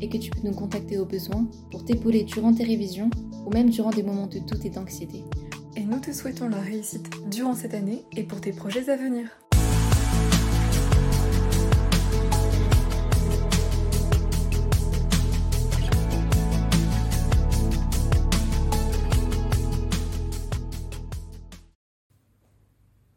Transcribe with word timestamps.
et 0.00 0.08
que 0.08 0.18
tu 0.18 0.30
peux 0.30 0.46
nous 0.46 0.54
contacter 0.54 0.98
au 0.98 1.04
besoin 1.04 1.46
pour 1.70 1.84
t'épauler 1.84 2.24
durant 2.24 2.52
tes 2.52 2.64
révisions 2.64 3.10
ou 3.44 3.50
même 3.50 3.70
durant 3.70 3.90
des 3.90 4.02
moments 4.02 4.26
de 4.26 4.38
doute 4.38 4.64
et 4.64 4.70
d'anxiété. 4.70 5.22
Et 5.76 5.84
nous 5.84 6.00
te 6.00 6.12
souhaitons 6.12 6.48
la 6.48 6.60
réussite 6.60 7.10
durant 7.30 7.54
cette 7.54 7.74
année 7.74 8.04
et 8.16 8.22
pour 8.22 8.40
tes 8.40 8.52
projets 8.52 8.88
à 8.88 8.96
venir. 8.96 9.28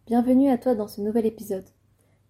Bienvenue 0.05 0.49
à 0.49 0.57
toi 0.57 0.73
dans 0.73 0.87
ce 0.87 1.01
nouvel 1.01 1.27
épisode. 1.27 1.65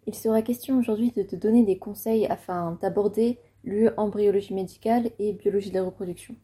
Il 0.06 0.14
sera 0.14 0.42
question 0.42 0.78
aujourd'hui 0.78 1.12
de 1.12 1.24
te 1.24 1.38
donner 1.38 1.64
des 1.64 1.78
conseils 1.78 2.26
afin 2.26 2.78
d'aborder 2.82 3.40
l'UE 3.64 3.90
embryologie 3.98 4.54
médicale 4.54 5.12
et 5.20 5.34
biologie 5.34 5.70
de 5.70 5.76
la 5.76 5.84
reproduction. 5.84 6.36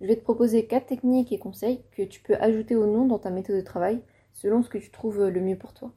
Je 0.00 0.06
vais 0.06 0.16
te 0.16 0.24
proposer 0.24 0.66
quatre 0.66 0.86
techniques 0.86 1.32
et 1.32 1.38
conseils 1.38 1.82
que 1.92 2.02
tu 2.02 2.20
peux 2.20 2.34
ajouter 2.34 2.74
ou 2.74 2.86
non 2.86 3.06
dans 3.06 3.18
ta 3.18 3.30
méthode 3.30 3.56
de 3.56 3.60
travail 3.60 4.02
selon 4.32 4.62
ce 4.62 4.68
que 4.68 4.78
tu 4.78 4.90
trouves 4.90 5.28
le 5.28 5.40
mieux 5.40 5.56
pour 5.56 5.74
toi. 5.74 5.92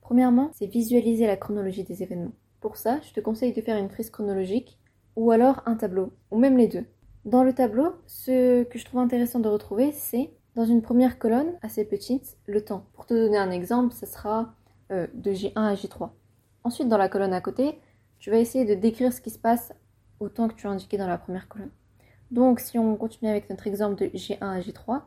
Premièrement, 0.00 0.50
c'est 0.52 0.66
visualiser 0.66 1.26
la 1.26 1.36
chronologie 1.36 1.84
des 1.84 2.02
événements. 2.02 2.32
Pour 2.60 2.76
ça, 2.76 3.00
je 3.02 3.12
te 3.12 3.20
conseille 3.20 3.52
de 3.52 3.60
faire 3.60 3.76
une 3.76 3.90
frise 3.90 4.10
chronologique 4.10 4.78
ou 5.14 5.30
alors 5.30 5.62
un 5.66 5.76
tableau, 5.76 6.12
ou 6.30 6.38
même 6.38 6.56
les 6.56 6.68
deux. 6.68 6.84
Dans 7.24 7.42
le 7.42 7.52
tableau, 7.52 7.92
ce 8.06 8.62
que 8.64 8.78
je 8.78 8.84
trouve 8.84 9.00
intéressant 9.00 9.40
de 9.40 9.48
retrouver, 9.48 9.92
c'est 9.92 10.30
dans 10.54 10.64
une 10.64 10.82
première 10.82 11.18
colonne 11.18 11.58
assez 11.62 11.84
petite, 11.84 12.38
le 12.46 12.64
temps. 12.64 12.86
Pour 12.94 13.06
te 13.06 13.14
donner 13.14 13.38
un 13.38 13.50
exemple, 13.50 13.94
ce 13.94 14.06
sera 14.06 14.54
euh, 14.90 15.06
de 15.14 15.32
J1 15.32 15.52
à 15.56 15.74
J3. 15.74 16.10
Ensuite, 16.64 16.88
dans 16.88 16.98
la 16.98 17.08
colonne 17.08 17.32
à 17.32 17.40
côté, 17.40 17.78
tu 18.26 18.32
vas 18.32 18.38
essayer 18.38 18.64
de 18.64 18.74
décrire 18.74 19.12
ce 19.12 19.20
qui 19.20 19.30
se 19.30 19.38
passe 19.38 19.72
au 20.18 20.28
temps 20.28 20.48
que 20.48 20.54
tu 20.54 20.66
as 20.66 20.70
indiqué 20.70 20.98
dans 20.98 21.06
la 21.06 21.16
première 21.16 21.46
colonne. 21.46 21.70
Donc, 22.32 22.58
si 22.58 22.76
on 22.76 22.96
continue 22.96 23.30
avec 23.30 23.48
notre 23.48 23.68
exemple 23.68 23.94
de 23.94 24.06
G1 24.06 24.38
à 24.40 24.58
G3, 24.58 25.02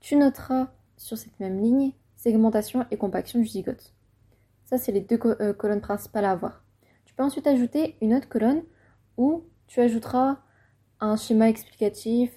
tu 0.00 0.14
noteras 0.16 0.68
sur 0.98 1.16
cette 1.16 1.40
même 1.40 1.58
ligne 1.58 1.92
segmentation 2.16 2.84
et 2.90 2.98
compaction 2.98 3.38
du 3.38 3.46
zygote. 3.46 3.94
Ça, 4.66 4.76
c'est 4.76 4.92
les 4.92 5.00
deux 5.00 5.18
euh, 5.24 5.54
colonnes 5.54 5.80
principales 5.80 6.26
à 6.26 6.32
avoir. 6.32 6.62
Tu 7.06 7.14
peux 7.14 7.22
ensuite 7.22 7.46
ajouter 7.46 7.96
une 8.02 8.12
autre 8.12 8.28
colonne 8.28 8.62
où 9.16 9.44
tu 9.66 9.80
ajouteras 9.80 10.36
un 11.00 11.16
schéma 11.16 11.48
explicatif 11.48 12.30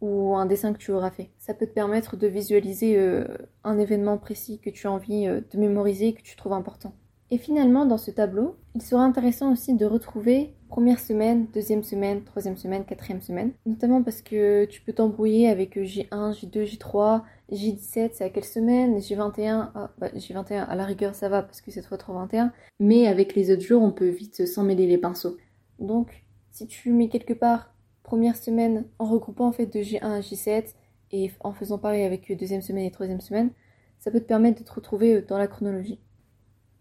ou 0.00 0.36
un 0.36 0.46
dessin 0.46 0.72
que 0.72 0.78
tu 0.78 0.92
auras 0.92 1.10
fait. 1.10 1.30
Ça 1.40 1.52
peut 1.52 1.66
te 1.66 1.74
permettre 1.74 2.16
de 2.16 2.28
visualiser 2.28 2.96
euh, 2.96 3.26
un 3.64 3.76
événement 3.80 4.18
précis 4.18 4.60
que 4.60 4.70
tu 4.70 4.86
as 4.86 4.92
envie 4.92 5.26
euh, 5.26 5.40
de 5.50 5.58
mémoriser 5.58 6.10
et 6.10 6.14
que 6.14 6.22
tu 6.22 6.36
trouves 6.36 6.52
important. 6.52 6.94
Et 7.30 7.38
finalement, 7.38 7.86
dans 7.86 7.98
ce 7.98 8.10
tableau, 8.10 8.56
il 8.74 8.82
sera 8.82 9.02
intéressant 9.02 9.52
aussi 9.52 9.74
de 9.74 9.86
retrouver 9.86 10.54
première 10.68 11.00
semaine, 11.00 11.46
deuxième 11.54 11.82
semaine, 11.82 12.22
troisième 12.22 12.56
semaine, 12.56 12.84
quatrième 12.84 13.22
semaine. 13.22 13.52
Notamment 13.64 14.02
parce 14.02 14.22
que 14.22 14.66
tu 14.66 14.82
peux 14.82 14.92
t'embrouiller 14.92 15.48
avec 15.48 15.76
J1, 15.76 16.10
J2, 16.10 16.64
J3, 16.64 17.22
J17, 17.50 18.10
c'est 18.12 18.24
à 18.24 18.28
quelle 18.28 18.44
semaine 18.44 18.98
J21, 18.98 19.70
ah, 19.74 19.90
bah, 19.98 20.08
J21 20.14 20.66
à 20.66 20.74
la 20.74 20.84
rigueur 20.84 21.14
ça 21.14 21.28
va 21.28 21.42
parce 21.42 21.60
que 21.60 21.70
c'est 21.70 21.82
3 21.82 21.98
21. 21.98 22.52
Mais 22.80 23.06
avec 23.06 23.34
les 23.34 23.50
autres 23.50 23.62
jours, 23.62 23.82
on 23.82 23.92
peut 23.92 24.08
vite 24.08 24.46
s'en 24.46 24.64
mêler 24.64 24.86
les 24.86 24.98
pinceaux. 24.98 25.36
Donc, 25.78 26.24
si 26.50 26.66
tu 26.66 26.92
mets 26.92 27.08
quelque 27.08 27.34
part 27.34 27.72
première 28.02 28.36
semaine 28.36 28.84
en 28.98 29.06
regroupant 29.06 29.46
en 29.46 29.52
fait 29.52 29.66
de 29.66 29.80
J1 29.80 30.02
à 30.02 30.20
J7 30.20 30.74
et 31.12 31.30
en 31.40 31.52
faisant 31.52 31.78
pareil 31.78 32.04
avec 32.04 32.36
deuxième 32.36 32.62
semaine 32.62 32.84
et 32.84 32.90
troisième 32.90 33.20
semaine, 33.20 33.50
ça 33.98 34.10
peut 34.10 34.20
te 34.20 34.26
permettre 34.26 34.60
de 34.60 34.64
te 34.64 34.72
retrouver 34.72 35.22
dans 35.22 35.38
la 35.38 35.46
chronologie. 35.46 35.98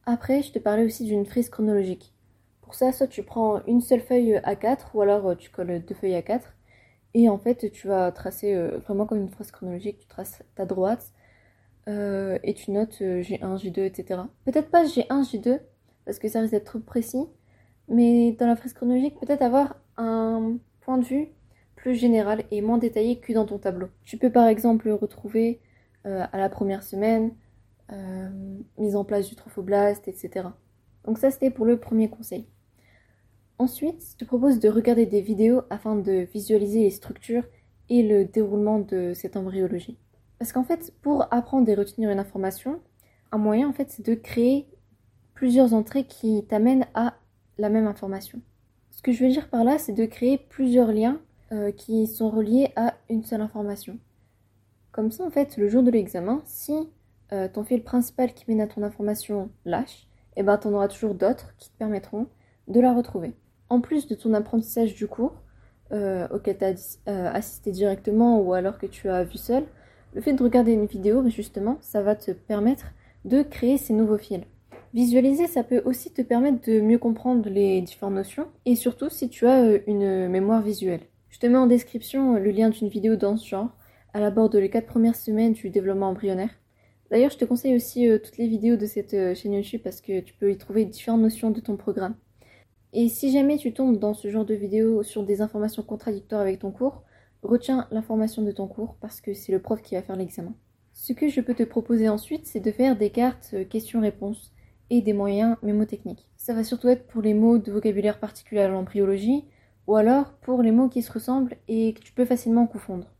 Après, 0.05 0.41
je 0.41 0.51
te 0.51 0.59
parlais 0.59 0.83
aussi 0.83 1.05
d'une 1.05 1.25
frise 1.25 1.49
chronologique. 1.49 2.13
Pour 2.61 2.75
ça, 2.75 2.91
soit 2.91 3.07
tu 3.07 3.23
prends 3.23 3.63
une 3.67 3.81
seule 3.81 4.01
feuille 4.01 4.33
A4 4.43 4.87
ou 4.93 5.01
alors 5.01 5.27
euh, 5.29 5.35
tu 5.35 5.49
colles 5.49 5.81
deux 5.85 5.95
feuilles 5.95 6.19
A4 6.19 6.41
et 7.13 7.29
en 7.29 7.37
fait 7.37 7.71
tu 7.71 7.87
vas 7.87 8.11
tracer 8.11 8.55
euh, 8.55 8.79
vraiment 8.79 9.05
comme 9.05 9.19
une 9.19 9.29
frise 9.29 9.51
chronologique, 9.51 9.99
tu 9.99 10.07
traces 10.07 10.43
ta 10.55 10.65
droite 10.65 11.13
euh, 11.87 12.37
et 12.43 12.53
tu 12.53 12.71
notes 12.71 13.01
G1, 13.01 13.57
G2, 13.57 13.81
etc. 13.81 14.21
Peut-être 14.45 14.69
pas 14.71 14.83
G1, 14.85 15.23
G2 15.23 15.59
parce 16.05 16.19
que 16.19 16.27
ça 16.27 16.41
risque 16.41 16.51
d'être 16.51 16.65
trop 16.65 16.79
précis, 16.79 17.25
mais 17.87 18.33
dans 18.33 18.47
la 18.47 18.55
frise 18.55 18.73
chronologique, 18.73 19.19
peut-être 19.19 19.41
avoir 19.41 19.75
un 19.97 20.57
point 20.81 20.97
de 20.97 21.05
vue 21.05 21.29
plus 21.75 21.95
général 21.95 22.43
et 22.51 22.61
moins 22.61 22.77
détaillé 22.77 23.19
que 23.19 23.31
dans 23.31 23.45
ton 23.45 23.57
tableau. 23.57 23.87
Tu 24.03 24.17
peux 24.17 24.31
par 24.31 24.47
exemple 24.47 24.89
retrouver 24.89 25.61
à 26.03 26.37
la 26.37 26.49
première 26.49 26.83
semaine 26.83 27.31
euh, 27.31 27.42
mise 28.77 28.95
en 28.95 29.03
place 29.03 29.29
du 29.29 29.35
trophoblast, 29.35 30.07
etc. 30.07 30.47
Donc 31.05 31.17
ça 31.17 31.31
c'était 31.31 31.51
pour 31.51 31.65
le 31.65 31.77
premier 31.77 32.09
conseil. 32.09 32.47
Ensuite, 33.59 34.03
je 34.11 34.17
te 34.17 34.25
propose 34.25 34.59
de 34.59 34.69
regarder 34.69 35.05
des 35.05 35.21
vidéos 35.21 35.61
afin 35.69 35.95
de 35.95 36.27
visualiser 36.33 36.81
les 36.81 36.89
structures 36.89 37.43
et 37.89 38.01
le 38.01 38.25
déroulement 38.25 38.79
de 38.79 39.13
cette 39.13 39.37
embryologie. 39.37 39.97
Parce 40.39 40.51
qu'en 40.51 40.63
fait, 40.63 40.93
pour 41.01 41.31
apprendre 41.31 41.69
et 41.69 41.75
retenir 41.75 42.09
une 42.09 42.19
information, 42.19 42.81
un 43.31 43.37
moyen 43.37 43.69
en 43.69 43.73
fait 43.73 43.89
c'est 43.89 44.05
de 44.05 44.15
créer 44.15 44.67
plusieurs 45.33 45.73
entrées 45.73 46.05
qui 46.05 46.45
t'amènent 46.47 46.87
à 46.93 47.15
la 47.57 47.69
même 47.69 47.87
information. 47.87 48.41
Ce 48.91 49.01
que 49.01 49.11
je 49.11 49.23
veux 49.23 49.29
dire 49.29 49.49
par 49.49 49.63
là, 49.63 49.77
c'est 49.77 49.93
de 49.93 50.05
créer 50.05 50.37
plusieurs 50.37 50.91
liens 50.91 51.19
euh, 51.51 51.71
qui 51.71 52.07
sont 52.07 52.29
reliés 52.29 52.71
à 52.75 52.95
une 53.09 53.23
seule 53.23 53.41
information. 53.41 53.99
Comme 54.91 55.11
ça, 55.11 55.23
en 55.23 55.29
fait, 55.29 55.57
le 55.57 55.67
jour 55.67 55.83
de 55.83 55.91
l'examen, 55.91 56.41
si 56.45 56.73
euh, 57.33 57.47
ton 57.47 57.63
fil 57.63 57.83
principal 57.83 58.33
qui 58.33 58.45
mène 58.47 58.61
à 58.61 58.67
ton 58.67 58.83
information 58.83 59.49
lâche, 59.65 60.07
et 60.35 60.41
eh 60.41 60.43
ben 60.43 60.57
tu 60.57 60.67
en 60.67 60.73
auras 60.73 60.87
toujours 60.87 61.15
d'autres 61.15 61.55
qui 61.57 61.71
te 61.71 61.77
permettront 61.77 62.27
de 62.67 62.79
la 62.79 62.93
retrouver. 62.93 63.33
En 63.69 63.81
plus 63.81 64.07
de 64.07 64.13
ton 64.13 64.33
apprentissage 64.33 64.93
du 64.93 65.07
cours, 65.07 65.41
euh, 65.91 66.27
auquel 66.29 66.57
tu 66.57 66.65
as 66.65 66.99
euh, 67.07 67.31
assisté 67.33 67.71
directement 67.71 68.39
ou 68.39 68.53
alors 68.53 68.77
que 68.77 68.85
tu 68.85 69.09
as 69.09 69.23
vu 69.23 69.37
seul, 69.37 69.63
le 70.13 70.21
fait 70.21 70.33
de 70.33 70.43
regarder 70.43 70.73
une 70.73 70.85
vidéo, 70.85 71.27
justement, 71.29 71.77
ça 71.81 72.03
va 72.03 72.15
te 72.15 72.31
permettre 72.31 72.85
de 73.25 73.41
créer 73.41 73.77
ces 73.77 73.93
nouveaux 73.93 74.17
fils. 74.17 74.41
Visualiser, 74.93 75.47
ça 75.47 75.63
peut 75.63 75.81
aussi 75.85 76.13
te 76.13 76.21
permettre 76.21 76.69
de 76.69 76.81
mieux 76.81 76.99
comprendre 76.99 77.49
les 77.49 77.81
différentes 77.81 78.13
notions 78.13 78.47
et 78.65 78.75
surtout 78.75 79.09
si 79.09 79.27
tu 79.27 79.47
as 79.47 79.79
une 79.87 80.27
mémoire 80.27 80.61
visuelle. 80.61 81.01
Je 81.29 81.39
te 81.39 81.47
mets 81.47 81.57
en 81.57 81.65
description 81.65 82.35
le 82.35 82.51
lien 82.51 82.69
d'une 82.69 82.89
vidéo 82.89 83.15
dans 83.15 83.37
ce 83.37 83.47
genre. 83.47 83.69
Elle 84.13 84.23
aborde 84.23 84.55
les 84.55 84.69
4 84.69 84.85
premières 84.85 85.15
semaines 85.15 85.53
du 85.53 85.71
développement 85.71 86.09
embryonnaire. 86.09 86.51
D'ailleurs, 87.11 87.31
je 87.31 87.37
te 87.37 87.45
conseille 87.45 87.75
aussi 87.75 88.07
euh, 88.07 88.17
toutes 88.17 88.37
les 88.37 88.47
vidéos 88.47 88.75
de 88.75 88.85
cette 88.85 89.13
euh, 89.13 89.35
chaîne 89.35 89.53
YouTube 89.53 89.81
parce 89.83 90.01
que 90.01 90.21
tu 90.21 90.33
peux 90.33 90.51
y 90.51 90.57
trouver 90.57 90.85
différentes 90.85 91.21
notions 91.21 91.51
de 91.51 91.59
ton 91.59 91.77
programme. 91.77 92.15
Et 92.93 93.09
si 93.09 93.31
jamais 93.31 93.57
tu 93.57 93.73
tombes 93.73 93.99
dans 93.99 94.13
ce 94.13 94.29
genre 94.29 94.45
de 94.45 94.53
vidéos 94.53 95.03
sur 95.03 95.23
des 95.23 95.41
informations 95.41 95.83
contradictoires 95.83 96.41
avec 96.41 96.59
ton 96.59 96.71
cours, 96.71 97.03
retiens 97.41 97.87
l'information 97.91 98.41
de 98.41 98.51
ton 98.51 98.67
cours 98.67 98.95
parce 99.01 99.19
que 99.21 99.33
c'est 99.33 99.51
le 99.51 99.59
prof 99.59 99.81
qui 99.81 99.95
va 99.95 100.01
faire 100.01 100.15
l'examen. 100.15 100.53
Ce 100.93 101.11
que 101.11 101.27
je 101.27 101.41
peux 101.41 101.55
te 101.55 101.63
proposer 101.63 102.07
ensuite, 102.07 102.45
c'est 102.45 102.59
de 102.59 102.71
faire 102.71 102.95
des 102.95 103.09
cartes 103.09 103.51
euh, 103.53 103.65
questions-réponses 103.65 104.53
et 104.89 105.01
des 105.01 105.13
moyens 105.13 105.57
mémotechniques. 105.63 106.27
Ça 106.37 106.53
va 106.53 106.63
surtout 106.63 106.89
être 106.89 107.07
pour 107.07 107.21
les 107.21 107.33
mots 107.33 107.57
de 107.57 107.71
vocabulaire 107.71 108.19
particulier 108.19 108.61
à 108.61 108.67
l'embryologie 108.67 109.45
ou 109.87 109.95
alors 109.95 110.33
pour 110.41 110.61
les 110.61 110.71
mots 110.71 110.89
qui 110.89 111.01
se 111.01 111.11
ressemblent 111.11 111.57
et 111.67 111.93
que 111.93 112.01
tu 112.01 112.13
peux 112.13 112.25
facilement 112.25 112.67
confondre. 112.67 113.11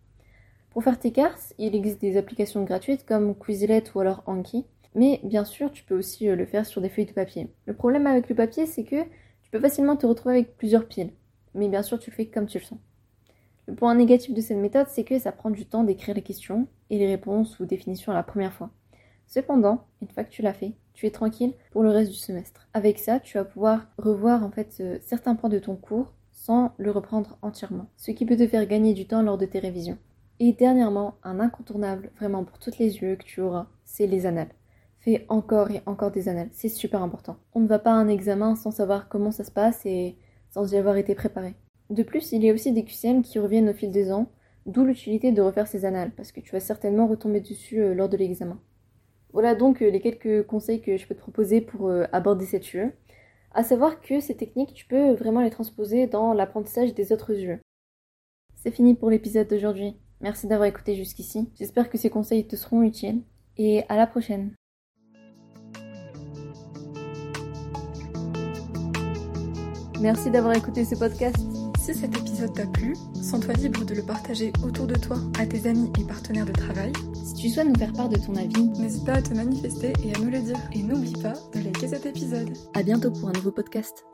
Pour 0.73 0.83
faire 0.83 0.97
tes 0.97 1.11
cartes, 1.11 1.53
il 1.59 1.75
existe 1.75 2.01
des 2.01 2.17
applications 2.17 2.63
gratuites 2.63 3.05
comme 3.05 3.35
Quizlet 3.35 3.83
ou 3.93 3.99
alors 3.99 4.23
Anki, 4.25 4.65
mais 4.95 5.19
bien 5.23 5.45
sûr, 5.45 5.71
tu 5.71 5.83
peux 5.83 5.95
aussi 5.95 6.27
euh, 6.27 6.35
le 6.35 6.47
faire 6.47 6.65
sur 6.65 6.81
des 6.81 6.89
feuilles 6.89 7.05
de 7.05 7.11
papier. 7.11 7.47
Le 7.67 7.75
problème 7.75 8.07
avec 8.07 8.27
le 8.27 8.33
papier, 8.33 8.65
c'est 8.65 8.83
que 8.83 9.03
tu 9.43 9.51
peux 9.51 9.59
facilement 9.59 9.95
te 9.95 10.07
retrouver 10.07 10.33
avec 10.33 10.57
plusieurs 10.57 10.87
piles, 10.87 11.11
mais 11.53 11.69
bien 11.69 11.83
sûr, 11.83 11.99
tu 11.99 12.09
le 12.09 12.15
fais 12.15 12.25
comme 12.25 12.47
tu 12.47 12.57
le 12.57 12.63
sens. 12.63 12.79
Le 13.67 13.75
point 13.75 13.93
négatif 13.93 14.33
de 14.33 14.41
cette 14.41 14.57
méthode, 14.57 14.87
c'est 14.89 15.03
que 15.03 15.19
ça 15.19 15.31
prend 15.31 15.51
du 15.51 15.67
temps 15.67 15.83
d'écrire 15.83 16.15
les 16.15 16.23
questions 16.23 16.67
et 16.89 16.97
les 16.97 17.07
réponses 17.07 17.59
ou 17.59 17.67
définitions 17.67 18.11
à 18.11 18.15
la 18.15 18.23
première 18.23 18.53
fois. 18.53 18.71
Cependant, 19.27 19.85
une 20.01 20.09
fois 20.09 20.23
que 20.23 20.31
tu 20.31 20.41
l'as 20.41 20.53
fait, 20.53 20.73
tu 20.95 21.05
es 21.05 21.11
tranquille 21.11 21.53
pour 21.71 21.83
le 21.83 21.91
reste 21.91 22.11
du 22.11 22.17
semestre. 22.17 22.67
Avec 22.73 22.97
ça, 22.97 23.19
tu 23.19 23.37
vas 23.37 23.45
pouvoir 23.45 23.85
revoir 23.99 24.43
en 24.43 24.49
fait 24.49 24.77
euh, 24.79 24.97
certains 25.01 25.35
points 25.35 25.51
de 25.51 25.59
ton 25.59 25.75
cours 25.75 26.13
sans 26.31 26.71
le 26.77 26.89
reprendre 26.89 27.37
entièrement, 27.43 27.85
ce 27.95 28.09
qui 28.09 28.25
peut 28.25 28.37
te 28.37 28.47
faire 28.47 28.65
gagner 28.65 28.95
du 28.95 29.05
temps 29.05 29.21
lors 29.21 29.37
de 29.37 29.45
tes 29.45 29.59
révisions. 29.59 29.99
Et 30.39 30.53
dernièrement, 30.53 31.15
un 31.23 31.39
incontournable 31.39 32.11
vraiment 32.17 32.43
pour 32.43 32.59
toutes 32.59 32.77
les 32.77 32.97
yeux 32.97 33.15
que 33.15 33.23
tu 33.23 33.41
auras, 33.41 33.67
c'est 33.85 34.07
les 34.07 34.25
annales. 34.25 34.53
Fais 34.99 35.25
encore 35.29 35.69
et 35.71 35.81
encore 35.85 36.11
des 36.11 36.29
annales, 36.29 36.49
c'est 36.51 36.69
super 36.69 37.03
important. 37.03 37.37
On 37.53 37.59
ne 37.59 37.67
va 37.67 37.79
pas 37.79 37.91
à 37.91 37.95
un 37.95 38.07
examen 38.07 38.55
sans 38.55 38.71
savoir 38.71 39.09
comment 39.09 39.31
ça 39.31 39.43
se 39.43 39.51
passe 39.51 39.85
et 39.85 40.17
sans 40.49 40.71
y 40.71 40.77
avoir 40.77 40.97
été 40.97 41.13
préparé. 41.13 41.55
De 41.89 42.03
plus, 42.03 42.31
il 42.31 42.43
y 42.43 42.49
a 42.49 42.53
aussi 42.53 42.71
des 42.71 42.85
QCM 42.85 43.21
qui 43.21 43.37
reviennent 43.37 43.69
au 43.69 43.73
fil 43.73 43.91
des 43.91 44.11
ans, 44.11 44.31
d'où 44.65 44.85
l'utilité 44.85 45.31
de 45.31 45.41
refaire 45.41 45.67
ces 45.67 45.85
annales, 45.85 46.11
parce 46.15 46.31
que 46.31 46.39
tu 46.39 46.51
vas 46.51 46.59
certainement 46.59 47.07
retomber 47.07 47.41
dessus 47.41 47.81
euh, 47.81 47.93
lors 47.93 48.09
de 48.09 48.17
l'examen. 48.17 48.59
Voilà 49.33 49.55
donc 49.55 49.81
euh, 49.81 49.89
les 49.89 49.99
quelques 49.99 50.45
conseils 50.47 50.81
que 50.81 50.95
je 50.95 51.05
peux 51.05 51.15
te 51.15 51.19
proposer 51.19 51.59
pour 51.59 51.89
euh, 51.89 52.05
aborder 52.11 52.45
cette 52.45 52.73
UE. 52.73 52.91
À 53.53 53.63
savoir 53.63 53.99
que 54.01 54.19
ces 54.19 54.35
techniques, 54.35 54.73
tu 54.73 54.85
peux 54.85 55.13
vraiment 55.13 55.41
les 55.41 55.49
transposer 55.49 56.07
dans 56.07 56.33
l'apprentissage 56.33 56.93
des 56.93 57.11
autres 57.11 57.31
UE. 57.31 57.59
C'est 58.55 58.71
fini 58.71 58.95
pour 58.95 59.09
l'épisode 59.09 59.47
d'aujourd'hui. 59.47 59.97
Merci 60.23 60.47
d'avoir 60.47 60.69
écouté 60.69 60.95
jusqu'ici. 60.95 61.49
J'espère 61.59 61.89
que 61.89 61.97
ces 61.97 62.09
conseils 62.09 62.47
te 62.47 62.55
seront 62.55 62.81
utiles. 62.81 63.21
Et 63.57 63.83
à 63.89 63.97
la 63.97 64.07
prochaine. 64.07 64.55
Merci 69.99 70.31
d'avoir 70.31 70.55
écouté 70.55 70.85
ce 70.85 70.95
podcast. 70.95 71.35
Si 71.79 71.93
cet 71.93 72.17
épisode 72.17 72.53
t'a 72.53 72.65
plu, 72.65 72.95
sens-toi 73.21 73.53
libre 73.55 73.83
de 73.83 73.93
le 73.93 74.01
partager 74.01 74.53
autour 74.65 74.87
de 74.87 74.95
toi 74.95 75.17
à 75.37 75.45
tes 75.45 75.67
amis 75.67 75.91
et 75.99 76.05
partenaires 76.05 76.45
de 76.45 76.53
travail. 76.53 76.93
Si 77.25 77.33
tu 77.33 77.49
souhaites 77.49 77.67
nous 77.67 77.77
faire 77.77 77.93
part 77.93 78.09
de 78.09 78.17
ton 78.17 78.35
avis, 78.37 78.69
n'hésite 78.79 79.05
pas 79.05 79.15
à 79.15 79.21
te 79.21 79.33
manifester 79.33 79.91
et 80.05 80.15
à 80.15 80.19
nous 80.19 80.31
le 80.31 80.39
dire. 80.39 80.57
Et 80.71 80.83
n'oublie 80.83 81.21
pas 81.21 81.33
de 81.53 81.59
liker 81.59 81.89
cet 81.89 82.05
épisode. 82.05 82.53
À 82.73 82.81
bientôt 82.81 83.11
pour 83.11 83.27
un 83.27 83.33
nouveau 83.33 83.51
podcast. 83.51 84.05